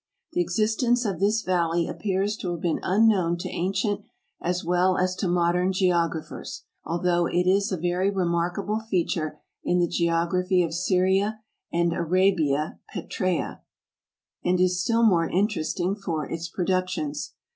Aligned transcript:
The 0.33 0.41
existence 0.41 1.05
of 1.05 1.19
this 1.19 1.43
val 1.43 1.69
ley 1.69 1.85
appears 1.85 2.35
to 2.37 2.49
have 2.53 2.59
been 2.59 2.79
unknown 2.81 3.37
to 3.37 3.49
ancient 3.49 4.01
as 4.41 4.63
well 4.65 4.97
as 4.97 5.13
to 5.17 5.27
modern 5.27 5.71
geographers, 5.71 6.63
although 6.83 7.27
it 7.27 7.45
is 7.45 7.71
a 7.71 7.77
very 7.77 8.09
remarkable 8.09 8.79
feature 8.79 9.39
in 9.63 9.77
the 9.77 9.87
geography 9.87 10.63
of 10.63 10.73
Syria 10.73 11.41
and 11.71 11.93
Arabia 11.93 12.79
Petraea, 12.91 13.61
and 14.43 14.59
is 14.59 14.81
still 14.81 15.03
more 15.03 15.29
interesting 15.29 15.95
for 15.95 16.27
its 16.27 16.49
productions. 16.49 17.35